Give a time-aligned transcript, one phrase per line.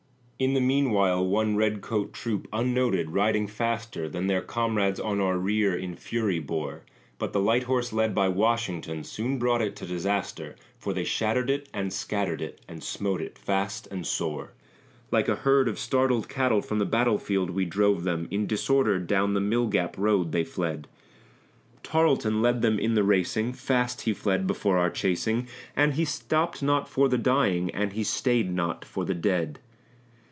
[0.43, 5.37] In the meanwhile one red coated troop, unnoted, riding faster Than their comrades on our
[5.37, 6.81] rear in fury bore;
[7.19, 11.51] But the light horse led by Washington soon brought it to disaster, For they shattered
[11.51, 14.53] it and scattered it, and smote it fast and sore.
[15.11, 19.35] Like a herd of startled cattle from the battlefield we drove them; In disorder down
[19.35, 20.87] the Mill gap road they fled;
[21.83, 26.63] Tarleton led them in the racing, fast he fled before our chasing, And he stopped
[26.63, 29.59] not for the dying, and he stayed not for the dead.